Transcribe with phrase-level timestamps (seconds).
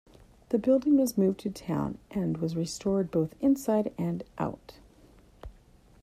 [0.49, 4.79] The building was moved to town and was restored both inside and out.